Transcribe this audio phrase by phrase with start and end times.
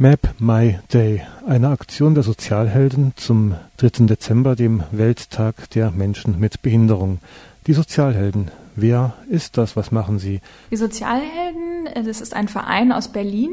[0.00, 4.06] Map My Day, eine Aktion der Sozialhelden zum 3.
[4.06, 7.18] Dezember, dem Welttag der Menschen mit Behinderung.
[7.66, 9.74] Die Sozialhelden, wer ist das?
[9.74, 10.40] Was machen sie?
[10.70, 13.50] Die Sozialhelden, äh, das ist ein Verein aus Berlin,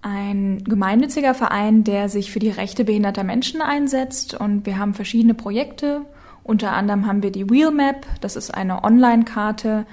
[0.00, 4.34] ein gemeinnütziger Verein, der sich für die Rechte behinderter Menschen einsetzt.
[4.34, 6.02] Und wir haben verschiedene Projekte.
[6.44, 9.86] Unter anderem haben wir die Wheelmap, das ist eine Online-Karte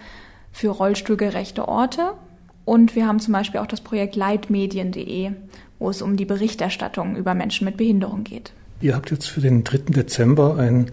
[0.51, 2.13] für rollstuhlgerechte Orte.
[2.65, 5.31] Und wir haben zum Beispiel auch das Projekt leitmedien.de,
[5.79, 8.51] wo es um die Berichterstattung über Menschen mit Behinderung geht.
[8.81, 9.93] Ihr habt jetzt für den 3.
[9.93, 10.91] Dezember ein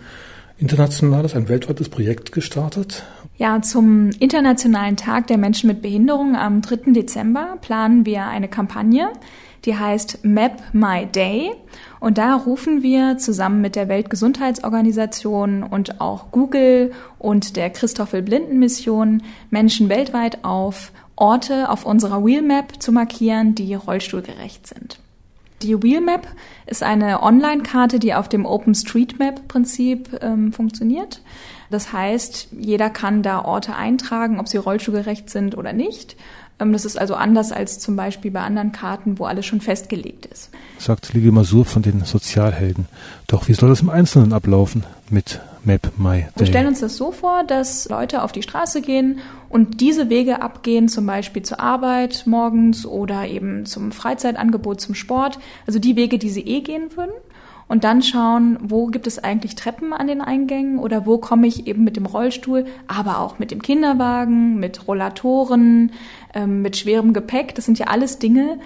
[0.59, 3.03] internationales, ein weltweites Projekt gestartet.
[3.37, 6.93] Ja, zum Internationalen Tag der Menschen mit Behinderung am 3.
[6.93, 9.09] Dezember planen wir eine Kampagne,
[9.65, 11.53] die heißt Map My Day.
[12.01, 18.59] Und da rufen wir zusammen mit der Weltgesundheitsorganisation und auch Google und der Christoffel Blinden
[18.59, 25.02] Mission Menschen weltweit auf, Orte auf unserer Wheelmap zu markieren, die rollstuhlgerecht sind.
[25.63, 26.27] Die Wheelmap
[26.67, 31.21] ist eine Online-Karte, die auf dem OpenStreetMap-Prinzip ähm, funktioniert.
[31.71, 36.17] Das heißt, jeder kann da Orte eintragen, ob sie rollstuhlgerecht sind oder nicht.
[36.59, 40.27] Ähm, das ist also anders als zum Beispiel bei anderen Karten, wo alles schon festgelegt
[40.27, 40.51] ist.
[40.79, 42.87] Sagt Lili Masur von den Sozialhelden.
[43.27, 46.29] Doch wie soll das im Einzelnen ablaufen mit Map My Day?
[46.37, 50.43] Wir stellen uns das so vor, dass Leute auf die Straße gehen und diese Wege
[50.43, 55.39] abgehen, zum Beispiel zur Arbeit morgens oder eben zum Freizeitangebot, zum Sport.
[55.67, 57.13] Also die Wege, die sie eh gehen würden
[57.73, 61.67] und dann schauen, wo gibt es eigentlich Treppen an den Eingängen oder wo komme ich
[61.67, 65.93] eben mit dem Rollstuhl, aber auch mit dem Kinderwagen, mit Rollatoren,
[66.35, 67.55] ähm, mit schwerem Gepäck.
[67.55, 68.59] Das sind ja alles Dinge,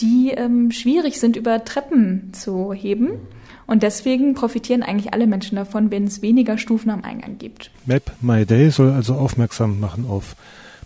[0.00, 3.12] die ähm, schwierig sind, über Treppen zu heben.
[3.70, 7.70] Und deswegen profitieren eigentlich alle Menschen davon, wenn es weniger Stufen am Eingang gibt.
[7.86, 10.34] Map My Day soll also aufmerksam machen auf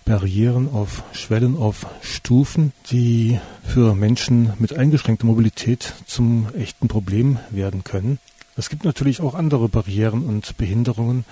[0.04, 7.84] Barrieren, auf Schwellen, auf Stufen, die für Menschen mit eingeschränkter Mobilität zum echten Problem werden
[7.84, 8.18] können.
[8.55, 11.24] Es gibt natürlich auch andere Barrieren und Behinderungen,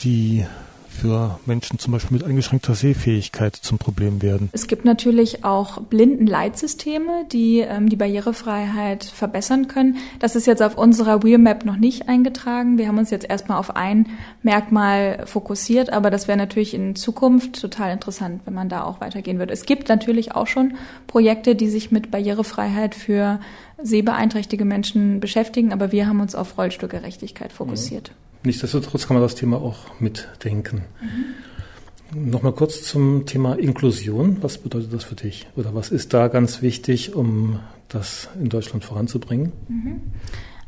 [0.00, 0.46] die
[0.94, 4.48] für Menschen zum Beispiel mit eingeschränkter Sehfähigkeit zum Problem werden.
[4.52, 9.96] Es gibt natürlich auch Blindenleitsysteme, die ähm, die Barrierefreiheit verbessern können.
[10.20, 12.78] Das ist jetzt auf unserer Wheelmap noch nicht eingetragen.
[12.78, 14.06] Wir haben uns jetzt erstmal auf ein
[14.42, 19.38] Merkmal fokussiert, aber das wäre natürlich in Zukunft total interessant, wenn man da auch weitergehen
[19.38, 19.52] würde.
[19.52, 20.74] Es gibt natürlich auch schon
[21.06, 23.40] Projekte, die sich mit Barrierefreiheit für
[23.82, 28.10] sehbeeinträchtigte Menschen beschäftigen, aber wir haben uns auf Rollstuhlgerechtigkeit fokussiert.
[28.10, 28.46] Mhm.
[28.46, 30.82] Nichtsdestotrotz kann man das Thema auch mitdenken.
[31.00, 32.30] Mhm.
[32.30, 34.38] Nochmal kurz zum Thema Inklusion.
[34.42, 35.46] Was bedeutet das für dich?
[35.56, 37.58] Oder was ist da ganz wichtig, um
[37.88, 39.52] das in Deutschland voranzubringen?
[39.68, 40.00] Mhm.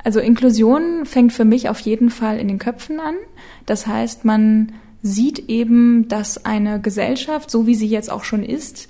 [0.03, 3.15] Also Inklusion fängt für mich auf jeden Fall in den Köpfen an.
[3.67, 8.88] Das heißt, man sieht eben, dass eine Gesellschaft, so wie sie jetzt auch schon ist,